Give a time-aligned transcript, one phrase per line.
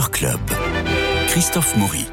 [0.00, 0.40] Club.
[1.28, 2.04] Christophe Maury.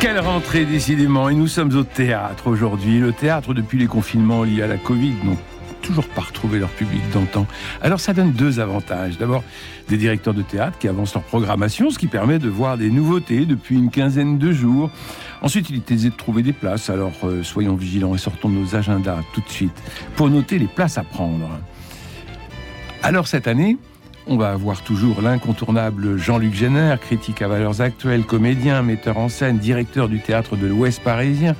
[0.00, 2.98] Quelle rentrée décidément Et nous sommes au théâtre aujourd'hui.
[2.98, 5.38] Le théâtre, depuis les confinements liés à la Covid, n'ont
[5.82, 7.46] toujours pas retrouvé leur public d'antan.
[7.82, 9.18] Alors ça donne deux avantages.
[9.18, 9.44] D'abord,
[9.88, 13.44] des directeurs de théâtre qui avancent leur programmation, ce qui permet de voir des nouveautés
[13.44, 14.90] depuis une quinzaine de jours.
[15.42, 18.76] Ensuite, il est aisé de trouver des places, alors euh, soyons vigilants et sortons nos
[18.76, 19.82] agendas tout de suite
[20.16, 21.48] pour noter les places à prendre.
[23.02, 23.76] Alors cette année,
[24.28, 29.58] on va avoir toujours l'incontournable Jean-Luc Jenner, critique à valeurs actuelles, comédien, metteur en scène,
[29.58, 31.56] directeur du théâtre de l'Ouest parisien.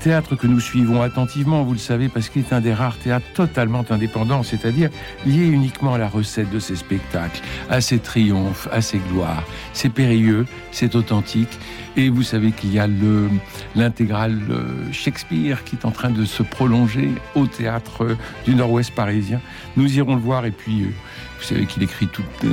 [0.00, 3.26] Théâtre que nous suivons attentivement, vous le savez, parce qu'il est un des rares théâtres
[3.34, 4.90] totalement indépendants, c'est-à-dire
[5.26, 9.42] lié uniquement à la recette de ses spectacles, à ses triomphes, à ses gloires.
[9.72, 11.58] C'est périlleux, c'est authentique,
[11.96, 13.28] et vous savez qu'il y a le
[13.74, 18.92] l'intégrale euh, Shakespeare qui est en train de se prolonger au théâtre euh, du Nord-Ouest
[18.92, 19.40] parisien.
[19.76, 20.90] Nous irons le voir, et puis euh,
[21.38, 22.08] vous savez qu'il écrit
[22.44, 22.48] euh,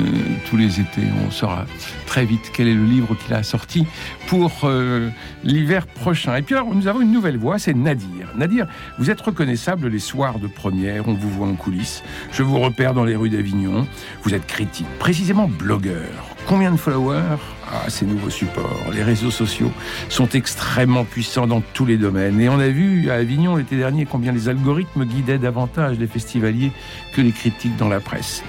[0.49, 1.03] tous les étés.
[1.25, 1.65] On saura
[2.05, 3.85] très vite quel est le livre qu'il a sorti
[4.27, 5.09] pour euh,
[5.43, 6.35] l'hiver prochain.
[6.35, 8.29] Et puis nous avons une nouvelle voix, c'est Nadir.
[8.35, 8.67] Nadir,
[8.99, 12.03] vous êtes reconnaissable les soirs de première, on vous voit en coulisses.
[12.31, 13.87] Je vous repère dans les rues d'Avignon.
[14.23, 16.35] Vous êtes critique, précisément blogueur.
[16.47, 17.54] Combien de followers?
[17.71, 19.71] Ah, ces nouveaux supports, les réseaux sociaux
[20.09, 22.39] sont extrêmement puissants dans tous les domaines.
[22.39, 26.71] Et on a vu à Avignon l'été dernier combien les algorithmes guidaient davantage les festivaliers
[27.13, 28.43] que les critiques dans la presse.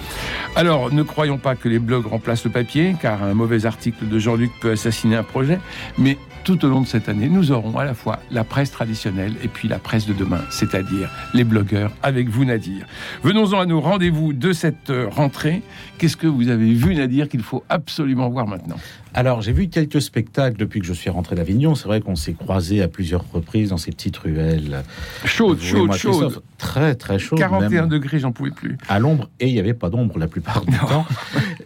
[0.54, 4.18] Alors, ne croyons pas que les blogs remplacent le papier, car un mauvais article de
[4.18, 5.58] Jean-Luc peut assassiner un projet,
[5.98, 9.34] mais tout au long de cette année, nous aurons à la fois la presse traditionnelle
[9.42, 12.86] et puis la presse de demain, c'est-à-dire les blogueurs avec vous, Nadir.
[13.24, 15.62] Venons-en à nos rendez-vous de cette euh, rentrée.
[15.98, 18.76] Qu'est-ce que vous avez vu, Nadir, qu'il faut absolument voir maintenant?
[19.16, 21.74] Alors, j'ai vu quelques spectacles depuis que je suis rentré d'Avignon.
[21.74, 24.82] C'est vrai qu'on s'est croisés à plusieurs reprises dans ces petites ruelles.
[25.24, 26.42] Chaude, chaude, chaude.
[26.58, 27.34] Très, très chaud.
[27.34, 28.76] 41 même degrés, j'en pouvais plus.
[28.90, 30.86] À l'ombre, et il n'y avait pas d'ombre la plupart du Non.
[30.86, 31.06] temps.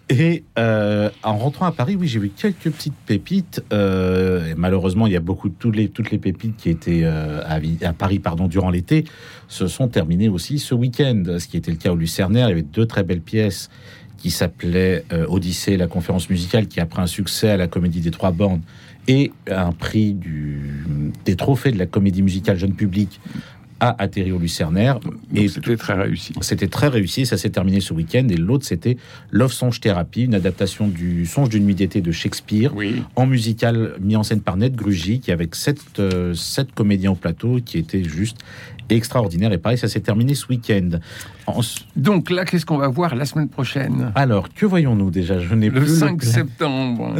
[0.08, 3.64] Et euh, en rentrant à Paris, oui, j'ai vu quelques petites pépites.
[3.72, 7.02] Euh, et malheureusement, il y a beaucoup de toutes les, toutes les pépites qui étaient
[7.02, 7.42] euh,
[7.82, 9.04] à Paris pardon, durant l'été
[9.48, 11.24] se sont terminées aussi ce week-end.
[11.38, 12.46] Ce qui était le cas au Lucernaire.
[12.46, 13.70] Il y avait deux très belles pièces
[14.20, 18.00] qui s'appelaient euh, Odyssée, la conférence musicale, qui a pris un succès à la Comédie
[18.00, 18.60] des Trois Bandes
[19.08, 20.60] et un prix du,
[21.24, 23.18] des trophées de la comédie musicale jeune public
[23.80, 25.00] a atterri au Lucernaire.
[25.34, 26.34] Et c'était très réussi.
[26.42, 28.26] c'était très réussi, ça s'est terminé ce week-end.
[28.28, 28.98] Et l'autre, c'était
[29.30, 33.02] Love Songe Thérapie, une adaptation du Songe d'une nuit d'été de Shakespeare, Oui.
[33.16, 37.14] en musical mis en scène par Ned Grugy, qui avec sept, euh, sept comédiens au
[37.14, 38.36] plateau, qui était juste
[38.90, 39.52] extraordinaire.
[39.52, 40.90] Et pareil, ça s'est terminé ce week-end.
[41.96, 44.12] Donc là, qu'est-ce qu'on va voir la semaine prochaine?
[44.14, 45.38] Alors, que voyons-nous déjà?
[45.40, 47.14] Je n'ai Le plus 5 plan- septembre.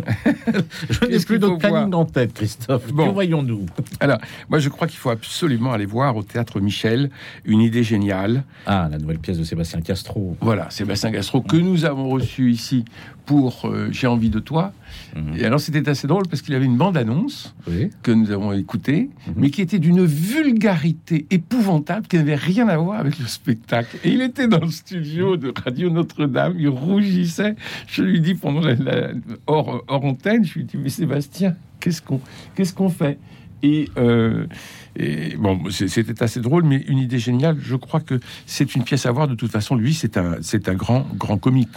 [0.91, 2.93] Je n'ai plus de planning en tête, Christophe.
[2.93, 3.07] Bon.
[3.09, 3.67] Que voyons-nous?
[4.01, 4.19] Alors,
[4.49, 7.11] moi, je crois qu'il faut absolument aller voir au théâtre Michel
[7.45, 8.45] une idée géniale.
[8.67, 10.37] Ah, la nouvelle pièce de Sébastien Castro.
[10.41, 12.85] Voilà, Sébastien Gastro, que nous avons reçu ici
[13.27, 14.73] pour euh, J'ai envie de toi.
[15.15, 15.37] Mhm.
[15.37, 17.91] Et alors, c'était assez drôle parce qu'il avait une bande-annonce Oui.
[18.03, 19.35] que nous avons écoutée, Mhm.
[19.37, 23.97] mais qui était d'une vulgarité épouvantable qui n'avait rien à voir avec le spectacle.
[24.05, 27.57] Et il était dans le studio de Radio Notre-Dame, il rougissait.
[27.87, 29.11] Je lui dis pendant la,
[29.47, 32.21] hors, antenne, je lui dis mais Sébastien, qu'est-ce qu'on
[32.55, 33.19] qu'est-ce qu'on fait?
[33.65, 34.47] Euh,
[34.97, 37.57] et bon, c'était assez drôle, mais une idée géniale.
[37.61, 39.29] Je crois que c'est une pièce à voir.
[39.29, 41.69] De toute façon, lui, c'est un, c'est un grand, grand comique.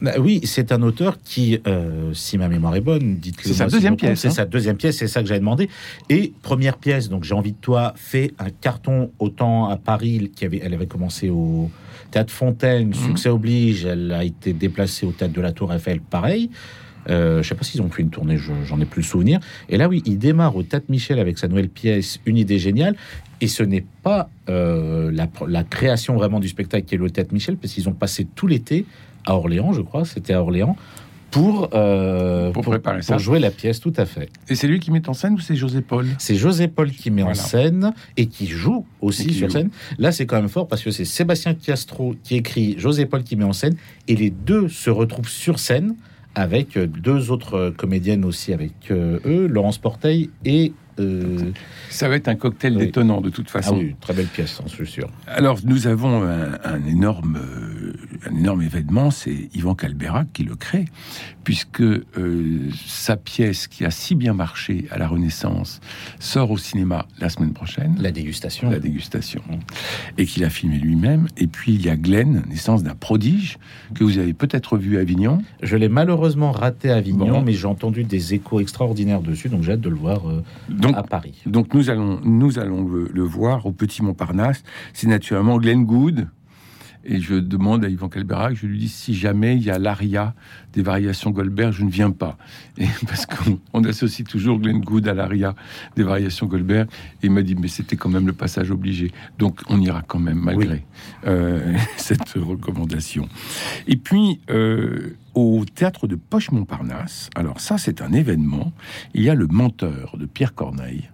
[0.00, 3.48] Bah oui, c'est un auteur qui, euh, si ma mémoire est bonne, dites-le.
[3.48, 4.32] C'est sa deuxième pièce, C'est hein.
[4.32, 5.68] sa deuxième pièce, c'est ça que j'avais demandé.
[6.08, 10.44] Et première pièce, donc j'ai envie de toi, fait un carton autant à Paris, qui
[10.44, 11.70] avait, elle avait commencé au
[12.10, 12.94] Théâtre Fontaine, Mhm.
[12.94, 16.50] succès oblige, elle a été déplacée au Théâtre de la Tour Eiffel, pareil.
[17.08, 19.40] Euh, je sais pas s'ils ont fait une tournée, je- j'en ai plus le souvenir.
[19.68, 22.94] Et là, oui, il démarre au Théâtre Michel avec sa nouvelle pièce, une idée géniale.
[23.40, 27.32] Et ce n'est pas euh, la, la création vraiment du spectacle qui est le Théâtre
[27.34, 28.84] Michel, parce qu'ils ont passé tout l'été
[29.26, 30.76] à Orléans, je crois, c'était à Orléans,
[31.30, 33.14] pour, euh, Pour préparer ça.
[33.14, 34.28] pour jouer la pièce, tout à fait.
[34.50, 37.10] Et c'est lui qui met en scène ou c'est José Paul C'est José Paul qui
[37.10, 39.54] met en scène et qui joue aussi qui sur joue.
[39.54, 39.70] scène.
[39.98, 43.36] Là, c'est quand même fort parce que c'est Sébastien Castro qui écrit, José Paul qui
[43.36, 43.76] met en scène,
[44.08, 45.94] et les deux se retrouvent sur scène
[46.34, 51.52] avec euh, deux autres euh, comédiennes aussi avec euh, eux, Laurence Porteil et Euh,
[51.88, 52.84] Ça va être un cocktail Oui.
[52.86, 53.78] détonnant de toute Ah façon.
[53.78, 55.08] oui, très belle pièce, hein, je suis sûr.
[55.26, 57.38] Alors, nous avons un, un énorme,
[58.30, 60.84] un énorme événement, c'est Yvan Calberac qui le crée,
[61.44, 65.80] puisque euh, sa pièce qui a si bien marché à la Renaissance
[66.18, 68.70] sort au cinéma la semaine prochaine, La dégustation.
[68.70, 69.42] la dégustation,
[70.18, 71.26] et qu'il a filmé lui-même.
[71.36, 73.58] Et puis, il y a Glenn, naissance d'un prodige,
[73.94, 75.42] que vous avez peut-être vu à Avignon.
[75.62, 77.42] Je l'ai malheureusement raté à Avignon, Bon.
[77.42, 80.96] mais j'ai entendu des échos extraordinaires dessus, donc j'ai hâte de le voir euh, Donc,
[80.96, 81.34] à Paris.
[81.46, 84.62] donc nous allons, nous allons le, le voir au Petit Montparnasse.
[84.92, 86.28] C'est naturellement Glenn Good.
[87.04, 90.34] Et je demande à Yvan Calberac, je lui dis si jamais il y a l'aria
[90.72, 92.38] des variations Goldberg, je ne viens pas.
[92.78, 95.54] Et parce qu'on on associe toujours Glenn Good à l'aria
[95.96, 96.88] des variations Goldberg.
[97.22, 99.12] Et il m'a dit, mais c'était quand même le passage obligé.
[99.38, 100.84] Donc on ira quand même, malgré
[101.26, 103.28] euh, cette recommandation.
[103.86, 108.72] Et puis, euh, au théâtre de Poche-Montparnasse, alors ça, c'est un événement.
[109.14, 111.08] Il y a le menteur de Pierre Corneille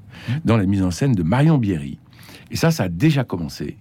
[0.44, 1.99] dans la mise en scène de Marion Bierry.
[2.50, 3.76] Et ça, ça a déjà commencé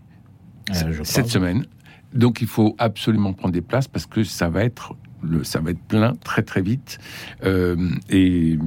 [0.70, 1.66] Euh, je cette semaine.
[2.14, 5.72] Donc il faut absolument prendre des places parce que ça va être le, ça va
[5.72, 7.00] être plein très très vite.
[7.44, 7.76] Euh,
[8.10, 8.58] et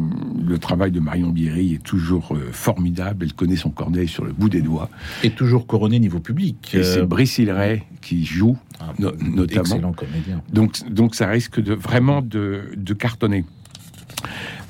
[0.44, 3.24] le travail de Marion Bierry est toujours euh, formidable.
[3.24, 4.90] Elle connaît son corneille sur le bout des doigts.
[5.22, 6.74] Et toujours couronné niveau public.
[6.74, 8.58] Et c'est Euh, Brice Hilleret qui joue
[8.98, 9.62] no- notamment.
[9.62, 10.42] Excellent comédien.
[10.52, 13.44] Donc, donc ça risque de vraiment de, de cartonner.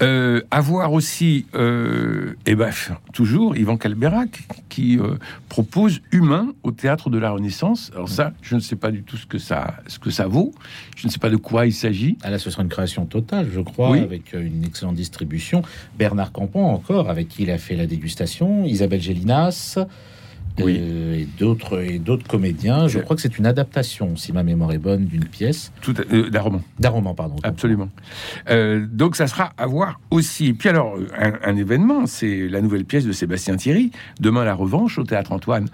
[0.03, 2.71] Euh, à voir aussi, euh, eh ben,
[3.13, 5.17] toujours Yvan Calberac qui euh,
[5.51, 7.91] propose Humain au théâtre de la Renaissance.
[7.95, 10.53] Alors ça, je ne sais pas du tout ce que ça, ce que ça vaut.
[10.97, 12.17] Je ne sais pas de quoi il s'agit.
[12.23, 13.99] Ah là, ce sera une création totale, je crois, Oui.
[14.01, 15.63] avec une excellente distribution.
[15.99, 18.65] Bernard Campan, encore, avec qui il a fait la dégustation.
[18.65, 19.79] Isabelle Gélinas.
[20.63, 20.79] Oui.
[20.81, 22.89] euh, et d'autres et d'autres comédiens.
[22.89, 26.31] Je crois que c'est une adaptation, si ma mémoire est bonne, d'une pièce Tout, euh,
[26.31, 26.63] d'un roman.
[26.79, 27.37] d'un roman, pardon.
[27.43, 27.89] Absolument.
[28.49, 30.53] Euh, donc ça sera à voir aussi.
[30.53, 33.91] Puis alors, un, un événement, c'est la nouvelle pièce de Sébastien Thierry,
[34.21, 35.69] Demain la revanche au Théâtre Antoine.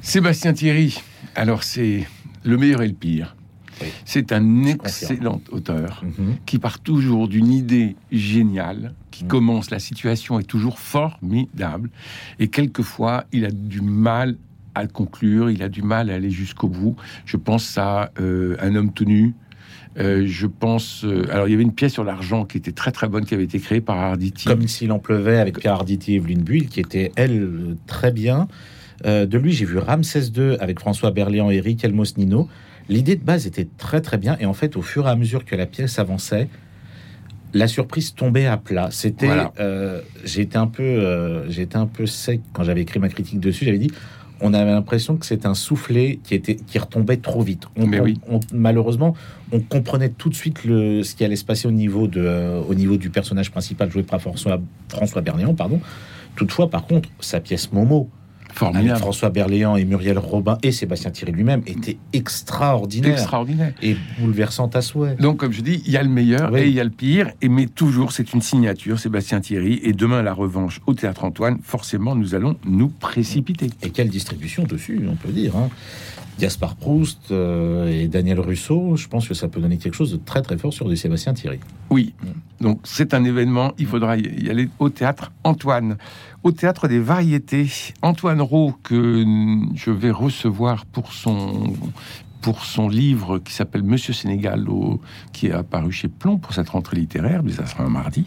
[0.00, 1.00] Sébastien Thierry,
[1.34, 2.06] alors c'est
[2.44, 3.34] le meilleur et le pire.
[3.82, 3.88] Oui.
[4.04, 6.36] C'est un excellent auteur Mhm.
[6.46, 9.28] qui part toujours d'une idée géniale, qui Mm.
[9.28, 11.90] commence, la situation est toujours formidable,
[12.38, 14.36] et quelquefois il a du mal
[14.74, 16.96] à conclure, il a du mal à aller jusqu'au bout.
[17.26, 19.34] Je pense à euh, Un homme tout nu.
[19.96, 21.04] Euh, je pense.
[21.04, 23.34] euh, alors, il y avait une pièce sur l'argent qui était très très bonne, qui
[23.34, 24.46] avait été créée par Arditi.
[24.46, 28.48] Comme s'il en pleuvait avec Pierre Arditi et Evelyne Buil, qui était, elle, très bien.
[29.04, 32.48] De lui, j'ai vu Ramsès II avec François Berléand et Eric Elmos Nino.
[32.88, 34.36] L'idée de base était très très bien.
[34.40, 36.48] Et en fait, au fur et à mesure que la pièce avançait,
[37.54, 38.88] la surprise tombait à plat.
[38.90, 39.52] C'était, Voilà.
[39.60, 40.00] euh,
[40.36, 43.64] été un peu, euh, été un peu sec quand j'avais écrit ma critique dessus.
[43.64, 43.90] J'avais dit,
[44.40, 47.64] on avait l'impression que c'est un soufflet qui était, qui retombait trop vite.
[47.76, 48.18] On, Mais on- oui.
[48.28, 49.14] on- malheureusement,
[49.52, 52.60] on comprenait tout de suite le, ce qui allait se passer au niveau de, euh,
[52.68, 55.80] au niveau du personnage principal joué par François, François Berléand, pardon.
[56.34, 58.10] Toutefois, par contre, sa pièce Momo,
[58.62, 58.98] avec Formidable.
[59.00, 63.72] François Berléand et Muriel Robin et Sébastien Thierry lui-même, était extraordinaire Extraordinaire.
[63.82, 65.16] et bouleversante à souhait.
[65.16, 66.60] Donc, comme je dis, il y a le meilleur Oui.
[66.60, 69.80] et il y a le pire, et mais toujours, c'est une signature, Sébastien Thierry.
[69.82, 73.70] Et demain, la revanche au Théâtre Antoine, forcément, nous allons nous précipiter.
[73.82, 75.56] Et quelle distribution dessus, on peut dire.
[75.56, 75.68] Hein.
[76.38, 80.16] Gaspard Proust euh, et Daniel Russo, je pense que ça peut donner quelque chose de
[80.16, 81.60] très très fort sur du Sébastien Thierry.
[81.90, 82.14] Oui,
[82.60, 85.96] donc c'est un événement, il faudra y aller au théâtre Antoine,
[86.42, 87.68] au théâtre des variétés.
[88.02, 89.24] Antoine Rowe, que
[89.74, 91.72] je vais recevoir pour son,
[92.44, 95.00] pour son livre qui s'appelle Monsieur Sénégal, au-
[95.32, 98.26] qui est apparu chez Plomb pour cette rentrée littéraire, mais ça sera un mardi.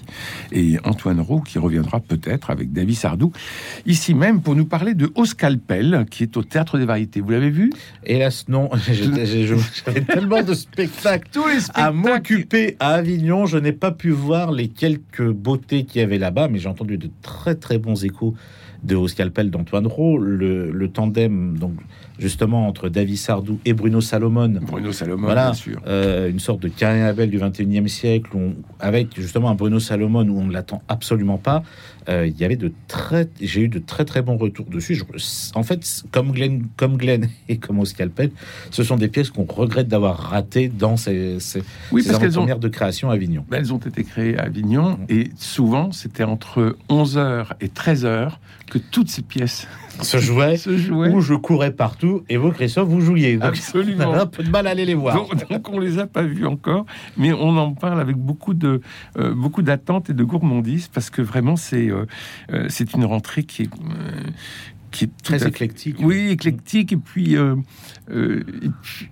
[0.52, 3.32] Et Antoine Rowe qui reviendra peut-être avec David Sardou,
[3.86, 7.22] ici même pour nous parler de Au Scalpel, qui est au théâtre des variétés.
[7.22, 7.72] Vous l'avez vu?
[8.04, 8.72] Hélas, non,
[9.86, 13.46] j'avais tellement de spectacles Tous les à m'occuper à Avignon.
[13.46, 16.98] Je n'ai pas pu voir les quelques beautés qu'il y avait là-bas, mais j'ai entendu
[16.98, 18.34] de très très bons échos
[18.84, 21.74] de Au Scalpel d'Antoine Rowe, le, le tandem donc
[22.20, 24.50] justement entre David Sardou et Bruno Salomon.
[24.62, 25.46] Bruno Salomon, Voilà.
[25.46, 25.80] bien sûr.
[25.86, 26.72] Euh, une sorte de
[27.08, 30.82] Abel du 21e siècle, où on- avec justement un Bruno Salomon où on ne l'attend
[30.88, 31.64] absolument pas.
[32.10, 34.96] Euh, Il y avait de très, j'ai eu de très très bons retours dessus.
[34.96, 35.04] Je-
[35.54, 38.32] en fait, comme Glenn, comme Glenn et comme au scalpel,
[38.72, 42.40] ce sont des pièces qu'on regrette d'avoir ratées dans ces, ces, Oui, ces parce qu'elles
[42.40, 43.44] ont, premières de création à Avignon.
[43.50, 48.78] Ben, Elles ont été créées à Avignon et souvent c'était entre 11h et 13h que
[48.78, 49.68] toutes ces pièces
[50.02, 50.58] Se jouaient.
[51.12, 53.36] où je courais partout et vous, Christophe, vous jouiez.
[53.36, 54.12] Donc, on Absolument.
[54.12, 55.16] avait un peu de mal à aller les voir.
[55.16, 56.86] Donc, donc on les a pas vus encore,
[57.18, 58.82] mais on en parle avec beaucoup de
[59.18, 62.06] euh, beaucoup d'attente et de gourmandise parce que vraiment c'est euh,
[62.52, 63.70] euh, c'est une rentrée qui est
[64.92, 65.98] qui est Très éclectique.
[66.00, 69.10] Oui, éclectique et puis, et puis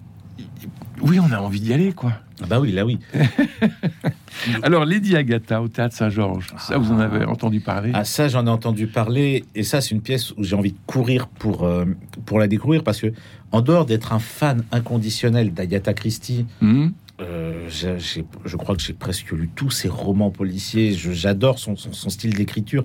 [1.02, 2.14] Oui, on a envie d'y aller, quoi.
[2.42, 3.00] Ah bah oui, là oui.
[4.63, 7.92] Alors, Lady Agatha au théâtre Saint-Georges, ça vous en avez entendu parler?
[7.94, 10.77] Ah ça, j'en ai entendu parler, et ça, c'est une pièce où j'ai envie de
[10.86, 11.86] courir pour, euh,
[12.25, 13.13] pour la découvrir, parce que
[13.51, 16.88] en dehors d'être un fan inconditionnel d'Agatha Christie, Hmm
[17.22, 20.92] euh, je crois que j'ai presque lu tous ses romans policiers.
[20.92, 22.84] J'adore son, son- son style d'écriture.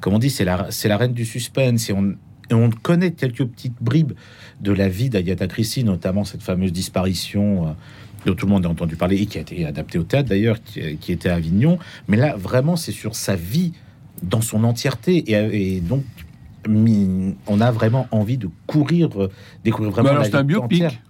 [0.00, 1.88] Comme on dit, c'est la, la reine du suspense.
[1.88, 2.16] Et on,
[2.50, 4.14] et on connaît quelques petites bribes
[4.60, 7.70] de la vie d'Agatha Christie, notamment cette fameuse disparition euh,
[8.26, 10.62] dont tout le monde a entendu parler et qui a été adaptée au théâtre d'ailleurs,
[10.62, 11.78] qui, qui était à Avignon.
[12.08, 13.72] Mais là, vraiment, c'est sur sa vie
[14.22, 15.16] dans son entièreté.
[15.30, 16.04] Et, et donc,
[16.66, 19.30] on a vraiment envie de courir, euh,
[19.64, 20.82] découvrir vraiment alors, c'est un biopic.
[20.82, 21.00] entière.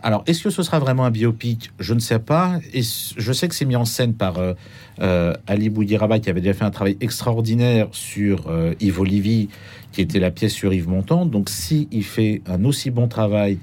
[0.00, 1.70] Alors, est-ce que ce sera vraiment un biopic?
[1.80, 2.60] Je ne sais pas.
[2.72, 4.54] Et je sais que c'est mis en scène par euh,
[5.00, 9.48] euh, Ali Boudiraba, qui avait déjà fait un travail extraordinaire sur euh, Yves Olivier,
[9.90, 11.26] qui était la pièce sur Yves Montand.
[11.26, 13.58] Donc, si il fait un aussi bon travail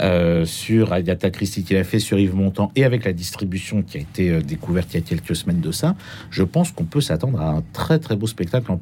[0.00, 3.98] euh, sur Agatha Christie qu'il a fait sur Yves Montand et avec la distribution qui
[3.98, 5.94] a été euh, découverte il y a quelques semaines de ça,
[6.30, 8.78] je pense qu'on peut s'attendre à un très très beau spectacle en,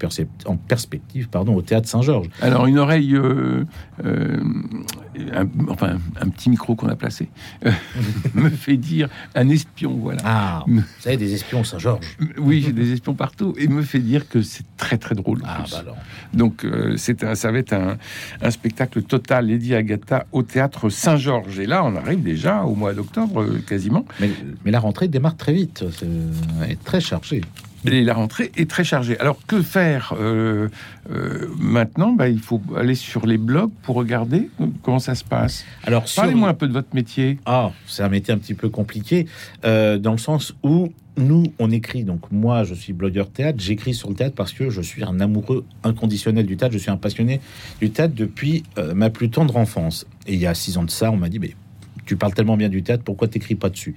[0.56, 2.28] perspective pardon, au théâtre Saint-Georges.
[2.40, 3.64] Alors, une oreille, euh,
[4.04, 7.28] un- enfin, un petit micro qu'on a placé,
[8.34, 10.20] me fait dire un espion, voilà.
[10.24, 12.16] Ah, vous savez, des espions Saint-Georges.
[12.38, 15.40] Oui, j'ai des espions partout, et me fait dire que c'est très très drôle.
[15.44, 15.96] Ah, bah alors.
[16.32, 16.66] Donc,
[16.96, 17.96] c'est un- ça va être un,
[18.42, 21.03] un spectacle total Lady Agatha au théâtre Saint-Georges.
[21.58, 24.04] Et là, on arrive déjà au mois d'octobre, euh, quasiment.
[24.20, 24.30] Mais,
[24.64, 25.84] mais la rentrée démarre très vite.
[26.62, 27.42] Elle est très chargée.
[27.86, 29.18] Et la rentrée est très chargée.
[29.20, 30.68] Alors, que faire euh,
[31.10, 32.12] euh, maintenant?
[32.12, 35.66] Bah, Il faut aller sur les blogs pour regarder euh, comment ça se passe?
[35.84, 37.38] Alors, Parlez-moi un peu de votre métier.
[37.44, 39.26] Ah, c'est un métier un petit peu compliqué,
[39.66, 42.04] euh, dans le sens où nous, on écrit.
[42.04, 43.58] Donc, moi, je suis blogueur théâtre.
[43.60, 46.74] J'écris sur le théâtre parce que je suis un amoureux inconditionnel du théâtre.
[46.74, 47.40] Je suis un passionné
[47.80, 50.06] du théâtre depuis euh, ma plus tendre enfance.
[50.26, 51.54] Et il y a six ans de ça, on m'a dit, mais
[52.04, 53.94] tu parles tellement bien du théâtre, pourquoi t'écris pas dessus?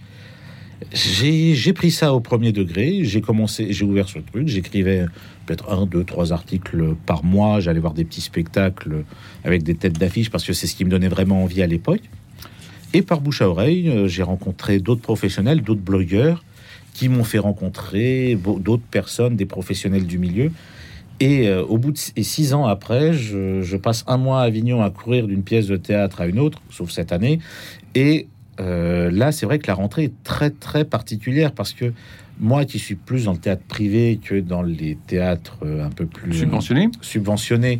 [0.93, 5.05] J'ai pris ça au premier degré, j'ai commencé, j'ai ouvert ce truc, j'écrivais
[5.45, 9.03] peut-être un, deux, trois articles par mois, j'allais voir des petits spectacles
[9.43, 12.03] avec des têtes d'affiche parce que c'est ce qui me donnait vraiment envie à l'époque.
[12.93, 16.43] Et par bouche à oreille, euh, j'ai rencontré d'autres professionnels, d'autres blogueurs
[16.97, 20.51] qui m'ont fait rencontrer d'autres personnes, des professionnels du milieu.
[21.19, 24.41] Et euh, au bout de six- et six ans après, je, je passe un mois
[24.41, 27.37] à Avignon à courir d'une pièce de théâtre à une autre, sauf cette année.
[27.93, 28.25] Et
[28.59, 31.93] euh, là, c'est vrai que la rentrée est très très particulière parce que
[32.39, 36.07] moi, qui suis plus dans le théâtre privé que dans les théâtres euh, un peu
[36.07, 37.79] plus euh, Subventionné subventionné,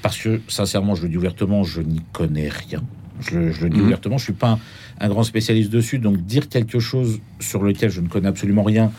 [0.00, 2.82] parce que sincèrement, je le dis ouvertement, je n'y connais rien.
[3.20, 3.86] Je, je le dis Mhm.
[3.86, 4.58] ouvertement, je suis pas un,
[5.00, 8.90] un grand spécialiste dessus, donc dire quelque chose sur lequel je ne connais absolument rien,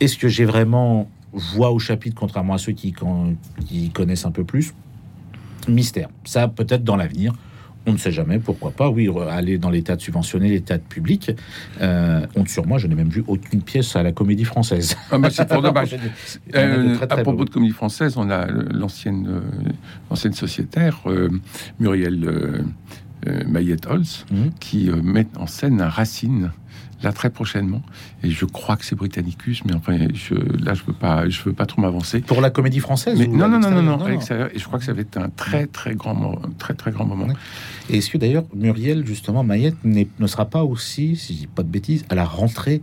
[0.00, 3.34] est-ce que j'ai vraiment voix au chapitre, contrairement à ceux qui, quand-
[3.66, 4.72] qui connaissent un peu plus?
[5.68, 6.08] Mystère.
[6.24, 7.34] Ça, peut-être dans l'avenir.
[7.86, 8.90] On ne sait jamais, pourquoi pas.
[8.90, 11.30] Oui, aller dans les théâtres subventionnés, les théâtres publics.
[11.80, 14.94] Euh, honte sur moi, je n'ai même vu aucune pièce à la comédie française.
[15.10, 15.90] ah bah, C'est fort dommage.
[15.92, 15.98] De
[16.54, 17.44] Euh, à propos beaux.
[17.44, 19.40] de comédie française, on a l'ancienne euh,
[20.10, 21.30] l'ancienne sociétaire euh,
[21.80, 22.28] Muriel
[23.26, 24.50] euh, euh, Mayette-Holz Mhm.
[24.60, 26.50] qui euh, met en scène un Racine
[27.02, 27.82] là très prochainement.
[28.24, 30.34] Et je crois que c'est Britannicus, mais enfin je,
[30.64, 32.20] là je veux pas je veux pas trop m'avancer.
[32.20, 34.08] Pour la comédie française Mais ou non non non non non.
[34.08, 34.18] Et
[34.58, 37.04] je crois que ça va être un très très grand mo- un très très grand
[37.06, 37.28] moment.
[37.88, 41.62] Et est-ce que d'ailleurs Muriel, justement, Mayette, ne sera pas aussi, si je dis pas
[41.62, 42.82] de bêtises, à la rentrée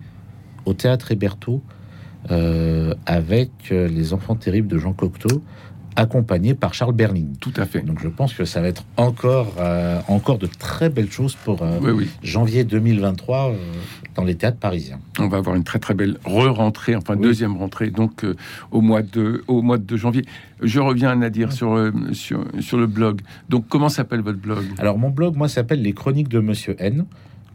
[0.66, 1.62] au théâtre Héberto
[2.32, 5.44] euh, avec les enfants terribles de Jean Cocteau,
[5.96, 7.36] accompagné par Charles Berling.
[7.40, 7.82] Tout à fait.
[7.82, 11.62] Donc je pense que ça va être encore, euh, encore de très belles choses pour
[11.64, 12.10] euh, Oui oui.
[12.24, 13.56] janvier 2023 euh,
[14.16, 15.00] dans les théâtres parisiens.
[15.20, 17.22] On va avoir une très très belle re-rentrée, enfin Oui.
[17.24, 18.26] deuxième rentrée, donc
[18.72, 20.26] au mois de au mois de janvier.
[20.62, 23.22] Je reviens à Nadir sur sur sur le blog.
[23.50, 24.64] Donc comment s'appelle votre blog?
[24.78, 27.06] Alors mon blog, moi, s'appelle Les Chroniques de Monsieur N.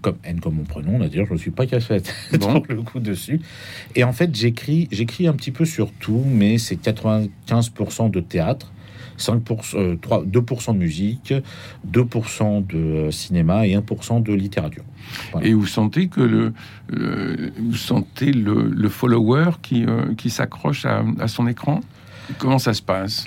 [0.02, 2.62] Comme N comme mon prénom, dire, je ne suis pas cassette Bon.
[2.69, 3.40] le coup dessus.
[3.95, 8.73] Et en fait, j'écris, j'écris un petit peu sur tout, mais c'est 95% de théâtre,
[9.19, 11.35] 5%, euh, 3, 2% de musique,
[11.92, 14.85] 2% de euh, cinéma et 1% de littérature.
[15.33, 15.47] Voilà.
[15.47, 16.52] Et vous sentez que le,
[16.88, 21.80] le- vous sentez le, le follower qui euh, qui s'accroche à, à son écran?
[22.38, 23.26] Comment ça se passe?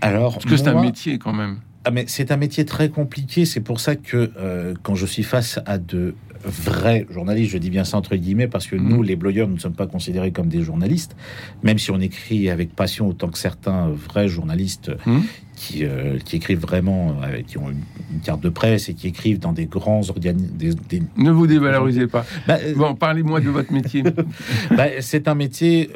[0.00, 1.58] Alors, Parce que c'est un métier quand même.
[1.84, 3.44] Ah, mais c'est un métier très compliqué.
[3.44, 7.70] C'est pour ça que euh, quand je suis face à de vrais journalistes, je dis
[7.70, 8.88] bien ça entre guillemets, parce que Mhm.
[8.88, 11.14] nous, les blogueurs, nous ne sommes pas considérés comme des journalistes,
[11.62, 15.22] même si on écrit avec passion autant que certains vrais journalistes Mhm.
[15.56, 19.38] qui, euh, qui écrivent vraiment, euh, qui ont une, carte de presse et qui écrivent
[19.38, 20.76] dans des grands organismes.
[20.88, 22.26] Des, Ne vous dévalorisez pas.
[22.46, 24.02] Bah, euh, Bon, parlez-moi de votre métier.
[24.76, 25.90] bah, c'est un métier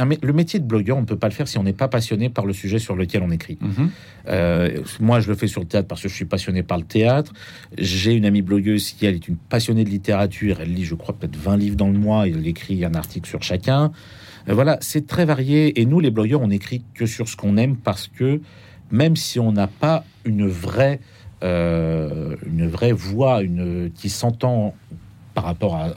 [0.00, 1.88] euh, le métier de blogueur, on ne peut pas le faire si on n'est pas
[1.88, 3.58] passionné par le sujet sur lequel on écrit.
[3.60, 3.90] Mhm.
[4.28, 6.84] Euh, moi, je le fais sur le théâtre parce que je suis passionné par le
[6.84, 7.32] théâtre.
[7.76, 10.58] J'ai une amie blogueuse qui, elle, est une passionnée de littérature.
[10.60, 12.26] Elle lit, je crois, peut-être 20 livres dans le mois.
[12.26, 13.92] Elle écrit un article sur chacun.
[14.48, 15.80] Euh, voilà, c'est très varié.
[15.80, 18.40] Et nous, les blogueurs, on écrit que sur ce qu'on aime parce que
[18.90, 21.00] même si on n'a pas une vraie,
[21.42, 24.74] euh, une vraie voix une, qui s'entend
[25.34, 25.90] par rapport, à,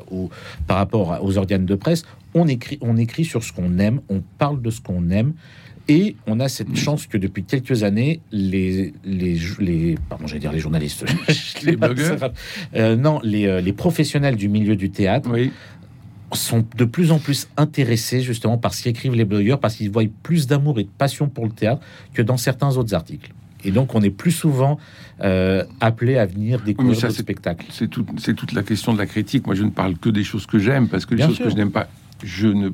[0.67, 4.21] par rapport aux organes de presse, on écrit, on écrit sur ce qu'on aime, on
[4.37, 5.33] parle de ce qu'on aime.
[5.87, 10.51] Et on a cette chance que depuis quelques années, les, les, les pardon, j'allais dire
[10.51, 11.05] les journalistes,
[11.63, 12.31] les blogueurs,
[12.75, 15.51] euh, non, les, euh, les, professionnels du milieu du théâtre oui.
[16.33, 20.03] sont de plus en plus intéressés justement par ce qu'écrivent les blogueurs, parce qu'ils voient
[20.23, 21.81] plus d'amour et de passion pour le théâtre
[22.13, 23.31] que dans certains autres articles.
[23.63, 24.79] Et donc, on est plus souvent
[25.21, 27.65] euh, appelé à venir découvrir oui, spectacles.
[27.69, 29.45] C'est tout, toute la question de la critique.
[29.45, 31.55] Moi, je ne parle que des choses que j'aime, parce que les choses que je
[31.55, 31.87] n'aime pas,
[32.23, 32.67] je ne.
[32.67, 32.71] Euh,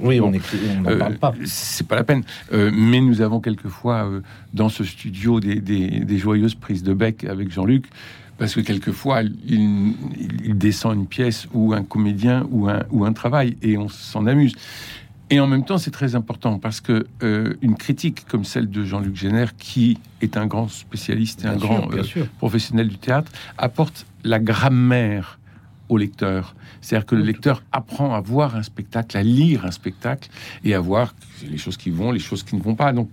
[0.00, 1.34] oui, on n'en euh, parle pas.
[1.44, 2.22] C'est pas la peine.
[2.52, 4.10] Euh, mais nous avons quelquefois
[4.54, 7.86] dans ce studio des, des, joyeuses prises de bec avec Jean-Luc.
[8.38, 9.94] Parce que quelquefois, il,
[10.44, 14.26] il, descend une pièce ou un comédien ou un, ou un travail et on s'en
[14.26, 14.54] amuse.
[15.30, 17.06] Et en même temps, c'est très important parce que
[17.62, 21.88] une critique comme celle de Jean-Luc Génère, qui est un grand spécialiste et un grand
[22.38, 25.38] professionnel du théâtre, apporte la grammaire
[25.88, 26.54] au lecteur.
[26.80, 30.28] C'est-à-dire que le lecteur apprend à voir un spectacle, à lire un spectacle
[30.64, 31.14] et à voir
[31.48, 32.92] les choses qui vont, les choses qui ne vont pas.
[32.92, 33.10] Donc,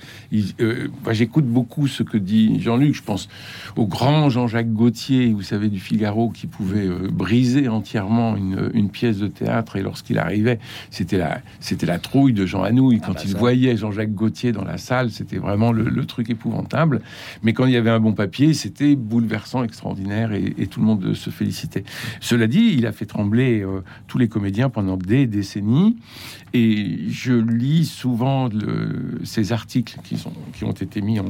[0.62, 2.96] euh, j'écoute beaucoup ce que dit Jean-Luc.
[2.96, 3.30] Je pense
[3.76, 9.18] au grand Jean-Jacques Gauthier, vous savez, du Figaro, qui pouvait euh, briser entièrement une, pièce
[9.18, 9.76] de théâtre.
[9.76, 10.60] Et lorsqu'il arrivait,
[10.92, 13.00] c'était la, c'était la trouille de Jean Anouilh.
[13.02, 17.02] Ah quand bah il voyait Jean-Jacques Gauthier dans la salle, c'était vraiment le, truc épouvantable.
[17.44, 20.86] Mais quand il y avait un bon papier, c'était bouleversant, extraordinaire, et, et, tout le
[20.86, 21.86] monde se félicitait.
[22.20, 25.98] Cela dit, il a fait trembler euh, tous les comédiens pendant des décennies.
[26.54, 28.50] Et je lis souvent
[29.24, 31.26] ces articles qui, ont été mis en,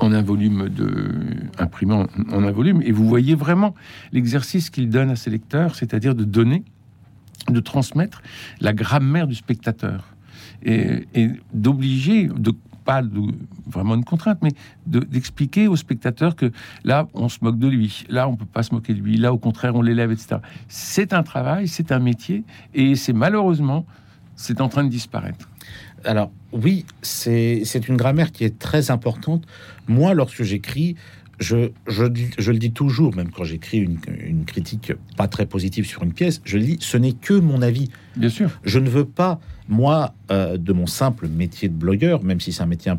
[0.00, 1.10] un volume de
[1.60, 3.74] en, un volume et vous voyez vraiment
[4.12, 6.62] l'exercice qu'il donne à ses lecteurs, c'est-à-dire de donner,
[7.48, 8.22] de transmettre
[8.60, 10.14] la grammaire du spectateur
[10.64, 12.52] et, d'obliger, de
[12.88, 13.20] pas de,
[13.66, 14.52] vraiment une contrainte, mais
[14.86, 16.50] d'expliquer au spectateur que
[16.84, 19.30] là, on se moque de lui, là, on peut pas se moquer de lui, là,
[19.30, 20.36] au contraire, on l'élève, etc.
[20.68, 23.84] C'est un travail, c'est un métier, et c'est malheureusement
[24.36, 25.50] c'est en train de disparaître.
[26.02, 29.44] Alors oui, c'est une grammaire qui est très importante.
[29.86, 30.96] Moi, lorsque j'écris,
[31.38, 32.04] je, je,
[32.38, 36.12] je, le dis toujours, même quand j'écris une, une, critique pas très positive sur une
[36.12, 37.90] pièce, je dis ce n'est que mon avis.
[38.16, 38.50] Bien sûr.
[38.64, 42.62] Je ne veux pas, moi, euh, de mon simple métier de blogueur, même si c'est
[42.62, 42.92] un métier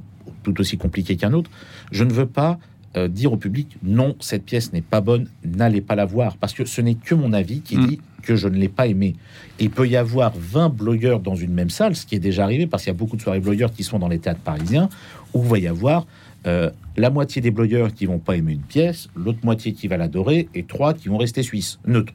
[0.44, 1.52] tout aussi compliqué qu'un autre,
[1.92, 2.60] je ne veux pas
[2.98, 6.54] euh, dire au public non, cette pièce n'est pas bonne, n'allez pas la voir, parce
[6.54, 7.88] que ce n'est que mon avis qui mm.
[7.88, 9.16] dit que je ne l'ai pas aimé.
[9.60, 12.68] il peut y avoir 20 blogueurs dans une même salle, ce qui est déjà arrivé,
[12.68, 14.90] parce qu'il y a beaucoup de soirées blogueurs qui sont dans les théâtres parisiens,
[15.34, 16.06] où il va y avoir
[16.48, 19.98] euh, la moitié des blogueurs qui vont pas aimer une pièce, l'autre moitié qui va
[19.98, 22.14] l'adorer, et trois qui vont rester suisses, neutres.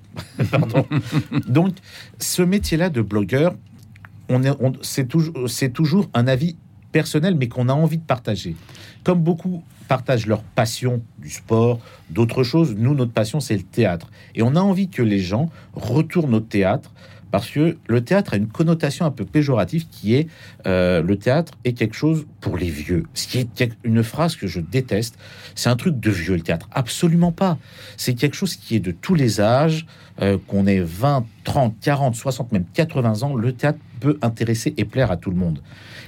[1.49, 1.75] Donc,
[2.19, 3.55] ce métier-là de blogueur,
[4.29, 4.51] on est,
[4.83, 6.57] c'est toujours, c'est toujours un avis
[6.93, 8.57] personnel, mais qu'on a envie de partager.
[9.03, 12.75] Comme beaucoup partagent leur passion du sport, d'autres choses.
[12.77, 14.11] Nous, notre passion, c'est le théâtre.
[14.35, 16.93] Et on a envie que les gens retournent au théâtre
[17.35, 20.29] parce que le théâtre a une connotation un peu péjorative qui est
[20.69, 23.03] euh, le théâtre est quelque chose pour les vieux.
[23.13, 25.19] Ce qui est une phrase que je déteste.
[25.57, 26.69] C'est un truc de vieux, le théâtre.
[26.71, 27.59] Absolument pas.
[27.97, 29.85] C'est quelque chose qui est de tous les âges,
[30.23, 33.35] euh, qu'on ait 20, 30, 40, 60, même 80 ans.
[33.35, 35.59] Le théâtre peut intéresser et plaire à tout le monde.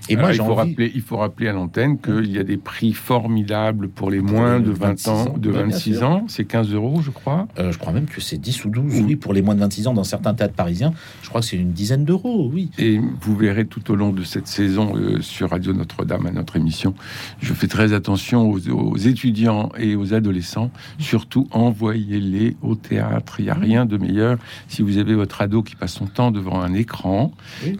[0.08, 2.92] Et moi, il faut, rappeler, il faut rappeler à l'antenne qu'il y a des prix
[2.92, 6.24] formidables pour les moins de 20 ans, de 26 ans.
[6.28, 7.48] C'est 15 euros, je crois.
[7.58, 9.88] Euh, je crois même que c'est 10 ou 12, oui, pour les moins de 26
[9.88, 10.92] ans dans certains théâtres parisiens.
[11.22, 12.70] Je crois que c'est une dizaine d'euros, oui.
[12.78, 16.56] Et vous verrez tout au long de cette saison euh, sur Radio Notre-Dame, à notre
[16.56, 16.94] émission,
[17.40, 20.70] je fais très attention aux, étudiants et aux adolescents.
[20.98, 23.40] Surtout, envoyez-les au théâtre.
[23.40, 24.38] Il n'y a rien de meilleur.
[24.68, 27.32] Si vous avez votre ado qui passe son temps devant un écran,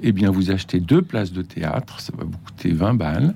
[0.03, 3.35] eh bien, vous achetez deux places de théâtre va vous coûter 20 balles,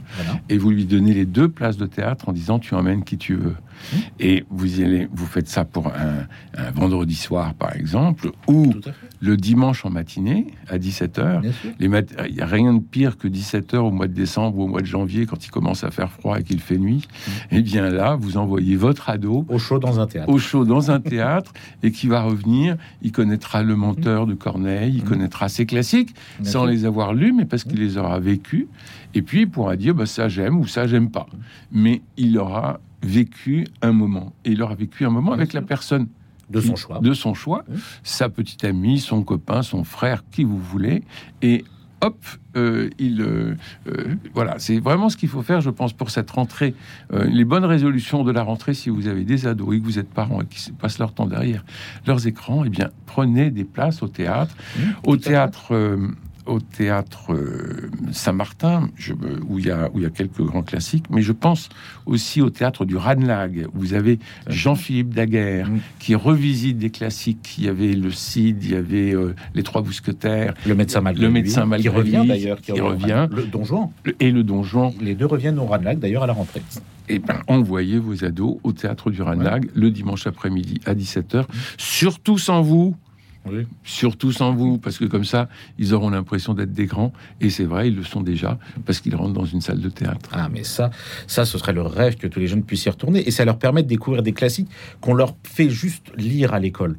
[0.48, 3.34] et vous lui donnez les deux places de théâtre en disant tu emmènes qui tu
[3.34, 3.54] veux.
[3.92, 3.96] Mmh.
[4.20, 6.26] Et vous y allez, vous faites ça pour un,
[6.74, 8.74] vendredi soir, par exemple, ou
[9.20, 11.42] le dimanche en matinée à 17h.
[11.78, 14.80] Il n'y a rien de pire que 17h au mois de décembre ou au mois
[14.80, 17.06] de janvier quand il commence à faire froid et qu'il fait nuit.
[17.06, 17.30] Mmh.
[17.54, 20.28] Et eh bien là, vous envoyez votre ado au chaud dans un théâtre.
[20.28, 22.76] Au chaud dans un théâtre et qui va revenir.
[23.02, 25.08] Il connaîtra le menteur de Corneille, il mmh.
[25.08, 28.66] connaîtra ses classiques sans les avoir lus, mais parce qu'il les aura vécus.
[29.14, 31.26] Et puis il pourra dire bah, ça j'aime ou ça j'aime pas.
[31.72, 34.32] Mais il aura vécu un moment.
[34.44, 36.08] Et il aura vécu un moment avec la personne
[36.50, 37.64] de son choix, de son choix,
[38.02, 41.02] sa petite amie, son copain, son frère, qui vous voulez.
[41.42, 41.64] Et
[42.00, 42.16] hop,
[42.56, 43.54] euh, il, euh,
[43.88, 46.74] euh, voilà, c'est vraiment ce qu'il faut faire, je pense, pour cette rentrée.
[47.12, 50.10] Les bonnes résolutions de la rentrée, si vous avez des ados et que vous êtes
[50.10, 51.64] parents et qui se passent leur temps derrière
[52.06, 54.54] leurs écrans, eh bien, prenez des places au théâtre.
[54.76, 55.98] Mmh, au théâtre,
[56.50, 58.90] au théâtre euh, Saint-Martin,
[59.48, 61.68] où il y a où il y a quelques grands classiques, mais je pense
[62.06, 63.66] aussi au théâtre du Ranelagh.
[63.74, 65.78] où Vous avez Jean-Philippe Daguerre Mm.
[66.00, 67.54] qui revisite des classiques.
[67.58, 71.22] Il y avait le Cid, il y avait euh, les Trois Mousquetaires Le médecin malgré
[71.22, 73.26] Le lui, médecin malgré qui revient lui, d'ailleurs, qui revient.
[73.30, 73.88] Le Don Juan.
[74.18, 74.92] et le Don Juan.
[75.00, 76.62] Les deux reviennent au Ranelagh d'ailleurs à la rentrée.
[77.08, 81.44] Et ben, envoyez vos ados au théâtre du Ranelagh le dimanche après-midi à 17h.
[81.78, 82.96] Surtout sans vous.
[83.46, 83.66] Oui.
[83.84, 85.48] Surtout sans vous, parce que comme ça,
[85.78, 87.12] ils auront l'impression d'être des grands.
[87.40, 90.28] Et c'est vrai, ils le sont déjà, parce qu'ils rentrent dans une salle de théâtre.
[90.32, 90.90] Ah, mais ça,
[91.26, 93.26] ça, ce serait le rêve que tous les jeunes puissent y retourner.
[93.26, 94.68] Et ça leur permet de découvrir des classiques
[95.00, 96.96] qu'on leur fait juste lire à l'école.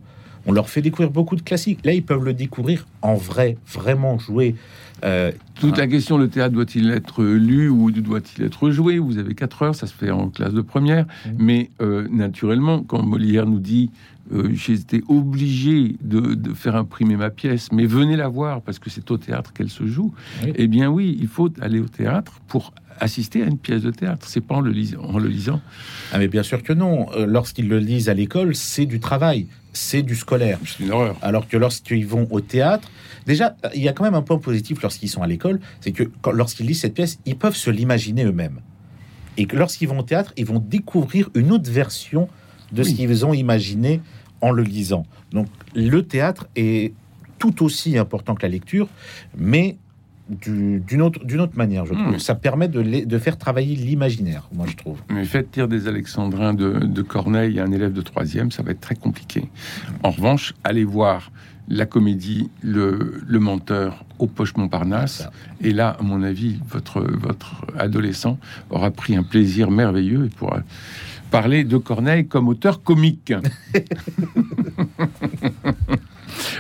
[0.48, 1.86] On leur fait découvrir beaucoup de classiques.
[1.86, 4.56] Là, ils peuvent le découvrir en vrai, vraiment jouer.
[5.04, 8.98] Euh, Toute la question, le théâtre doit-il être lu ou doit-il être joué?
[8.98, 11.06] Vous avez 4 heures, ça se fait en classe de première.
[11.38, 13.92] Mais euh, naturellement, quand Molière nous dit
[14.34, 18.90] euh, j'étais obligé de, de faire imprimer ma pièce, mais venez la voir parce que
[18.90, 20.14] c'est au théâtre qu'elle se joue.
[20.44, 20.54] Oui.
[20.56, 24.28] Eh bien oui, il faut aller au théâtre pour assister à une pièce de théâtre.
[24.30, 25.60] C'est pas en le, lisant, en le lisant.
[26.14, 27.08] ah, mais bien sûr que non.
[27.14, 30.60] Euh, Lorsqu'ils le lisent à l'école, c'est du travail, c'est du scolaire.
[30.66, 31.18] C'est une horreur.
[31.22, 32.90] Alors que lorsqu'ils vont au théâtre,
[33.26, 35.92] déjà, euh, il y a quand même un point positif lorsqu'ils sont à l'école, c'est
[35.92, 38.60] que lorsqu'ils lisent cette pièce, ils peuvent se l'imaginer eux-mêmes.
[39.38, 42.30] Et que lorsqu'ils vont au théâtre, ils vont découvrir une autre version
[42.72, 44.02] de ce qu'ils ont imaginé
[44.42, 45.06] en le lisant.
[45.32, 46.94] Donc le théâtre est
[47.40, 48.88] tout aussi important que la lecture,
[49.38, 49.78] mais
[50.30, 51.20] du- d'une autre,
[51.58, 52.14] manière, je trouve.
[52.16, 52.20] Hmm.
[52.20, 55.00] Ça permet de, les- de faire travailler l'imaginaire, moi je trouve.
[55.10, 58.72] Mais faites lire des Alexandrins de, de Corneille à un élève de troisième, ça va
[58.72, 59.50] être très compliqué.
[60.04, 61.32] En revanche, allez voir
[61.68, 65.28] la comédie Le, le menteur au Poche Montparnasse.
[65.62, 68.38] Et là, à mon avis, votre, votre adolescent
[68.70, 70.62] aura pris un plaisir merveilleux et pourra
[71.32, 73.34] parler de Corneille comme auteur comique.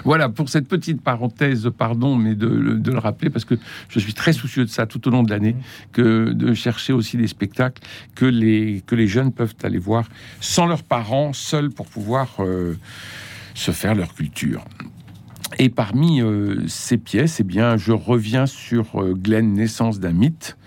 [0.03, 3.55] Voilà pour cette petite parenthèse, pardon, mais de, de le rappeler parce que
[3.89, 5.55] je suis très soucieux de ça tout au long de l'année,
[5.91, 7.81] que de chercher aussi des spectacles
[8.15, 10.07] que les, que les jeunes peuvent aller voir
[10.39, 12.75] sans leurs parents, seuls pour pouvoir euh,
[13.53, 14.65] se faire leur culture.
[15.59, 20.57] Et parmi euh, ces pièces, eh bien, je reviens sur euh, Glenn, naissance d'un mythe.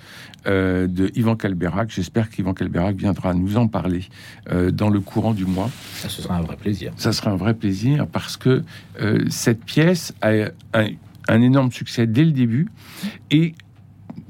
[0.46, 1.90] euh, de Ivan Calberac.
[1.90, 4.04] J'espère qu'Ivan Calberac viendra nous en parler
[4.52, 5.70] euh, dans le courant du mois.
[5.94, 6.92] Ça, ce sera un vrai plaisir.
[6.96, 8.62] Ça sera un vrai plaisir parce que
[9.30, 10.88] cette pièce a un,
[11.28, 12.68] un énorme succès dès le début
[13.30, 13.54] et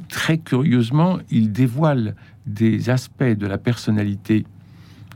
[0.08, 2.14] très curieusement, il dévoile
[2.46, 4.46] des aspects de la personnalité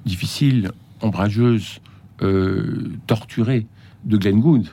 [0.04, 1.80] difficile, ombrageuse,
[3.06, 3.66] torturée
[4.04, 4.66] de Glenn Gould.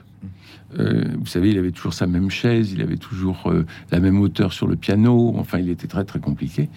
[0.80, 4.20] Euh, vous savez, il avait toujours sa même chaise, il avait toujours euh, la même
[4.20, 5.34] hauteur sur le piano.
[5.38, 6.70] Enfin, il était très très compliqué.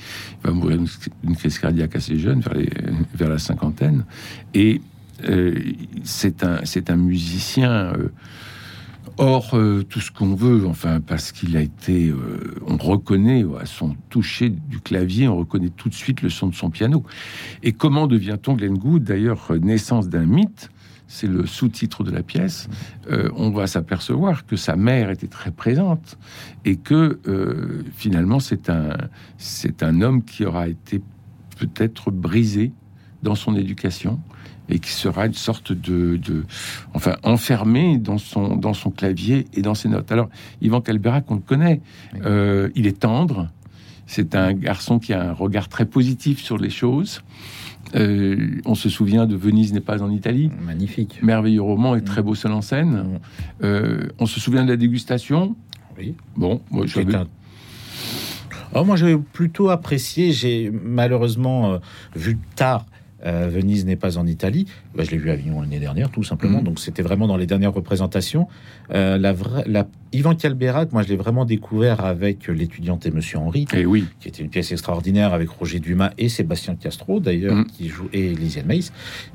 [0.43, 2.43] Il va mourir d'une- crise cardiaque assez jeune,
[3.15, 4.05] vers, la cinquantaine.
[4.55, 4.81] Et
[5.29, 5.55] euh,
[6.05, 7.93] c'est un, musicien
[9.21, 12.13] euh, tout ce qu'on veut, enfin, parce qu'il a été.
[12.67, 16.55] on reconnaît à son toucher du clavier, on reconnaît tout de suite le son de
[16.55, 17.05] son piano.
[17.65, 19.03] Et comment devient-on Glenn Gould?
[19.03, 20.71] D'ailleurs, naissance d'un mythe.
[21.09, 22.68] C'est le sous-titre de la pièce.
[23.11, 26.18] Euh, on va s'apercevoir que sa mère était très présente
[26.64, 28.97] et que euh, finalement c'est un
[29.38, 31.01] c'est un homme qui aura été
[31.59, 32.73] peut-être brisé
[33.23, 34.21] dans son éducation
[34.68, 36.44] et qui sera une sorte de, de
[36.92, 40.12] enfin enfermé dans son dans son clavier et dans ses notes.
[40.12, 40.29] Alors
[40.61, 41.81] Yvan Calberac, on le connaît.
[42.25, 43.49] Euh, il est tendre.
[44.07, 47.23] C'est un garçon qui a un regard très positif sur les choses.
[47.95, 51.21] Euh, on se souvient de Venise n'est pas en Italie, Magnifique.
[51.23, 52.91] merveilleux roman et très beau seul en scène.
[52.91, 53.19] Mm.
[53.64, 55.57] Euh, on se souvient de la dégustation.
[55.99, 56.14] Oui.
[56.37, 57.27] Bon, moi, j'avais- un-
[58.75, 60.33] Oh, moi, j'ai plutôt apprécié.
[60.33, 61.79] J'ai malheureusement euh,
[62.14, 62.85] vu tard.
[63.27, 64.67] Euh, Venise n'est pas en Italie.
[64.95, 66.59] Bah, je l'ai vu à Avignon l'année dernière, tout simplement.
[66.59, 66.65] Mhm.
[66.65, 68.47] Donc, c'était vraiment dans les dernières représentations.
[68.93, 69.87] Euh, la vraie, la...
[70.13, 74.29] Ivan Calberac, moi, je l'ai vraiment découvert avec l'étudiante et Monsieur Henri, Eh oui, qui
[74.29, 77.67] était une pièce extraordinaire avec Roger Dumas et Sébastien Castro, d'ailleurs, Mhm.
[77.67, 78.93] qui joue et Lisiane Maïs.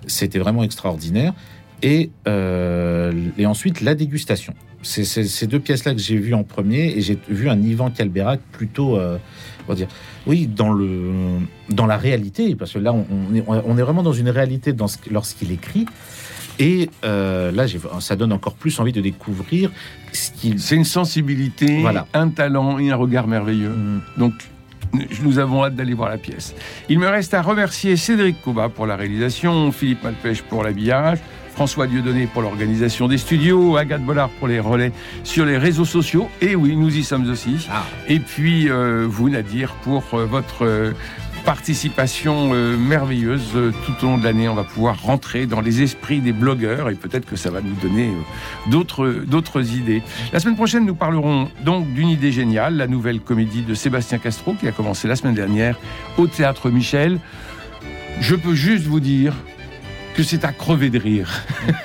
[0.08, 1.34] C'était vraiment extraordinaire.
[1.84, 4.54] Et, euh, et ensuite, la dégustation.
[4.82, 8.41] C'est ces deux pièces-là que j'ai vues en premier et j'ai vu un Ivan Calberac
[8.52, 9.17] plutôt, euh,
[9.65, 9.88] on va dire,
[10.28, 11.12] oui, dans, le,
[11.69, 14.74] dans la réalité, parce que là, on, on est, on est vraiment dans une réalité
[15.10, 15.86] lorsqu'il écrit.
[16.60, 17.65] Et euh, là,
[18.00, 19.72] ça donne encore plus envie de découvrir
[20.12, 20.60] ce qu'il.
[20.60, 22.06] c'est une sensibilité, Voilà.
[22.13, 23.69] un talent et un regard merveilleux.
[23.69, 24.02] Mm.
[24.17, 24.34] Donc,
[25.24, 26.54] nous avons hâte d'aller voir la pièce.
[26.89, 31.19] Il me reste à remercier Cédric Coba pour la réalisation, Philippe Malpêche pour l'habillage,
[31.53, 34.91] François Dieudonné pour l'organisation des studios, Agathe Bollard pour les relais
[35.23, 36.27] sur les réseaux sociaux.
[36.41, 37.67] Et oui, nous y sommes aussi.
[37.71, 37.83] Ah.
[38.07, 40.93] Et puis euh, vous, Nadir, pour euh, votre euh,
[41.45, 43.51] participation merveilleuse
[43.85, 44.47] tout au long de l'année.
[44.47, 47.75] On va pouvoir rentrer dans les esprits des blogueurs et peut-être que ça va nous
[47.81, 48.13] donner
[48.67, 50.03] d'autres d'autres idées.
[50.31, 54.53] La semaine prochaine, nous parlerons donc d'une idée géniale, la nouvelle comédie de Sébastien Castro
[54.53, 55.77] qui a commencé la semaine dernière
[56.17, 57.19] au théâtre Michel.
[58.21, 59.33] Je peux juste vous dire
[60.13, 61.43] que c'est à crever de rire.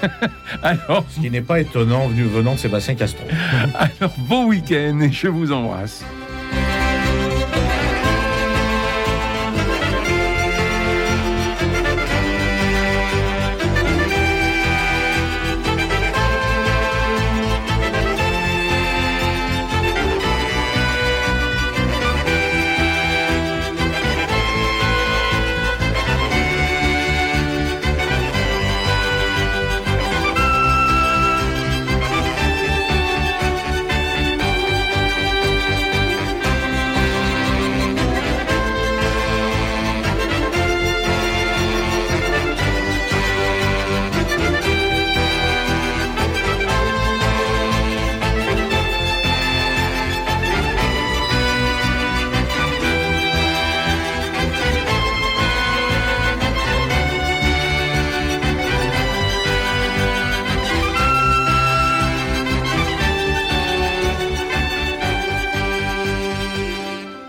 [0.62, 3.24] alors, Ce qui n'est pas étonnant venu venant de Sébastien Castro.
[3.74, 6.04] alors, bon week-end et je vous embrasse.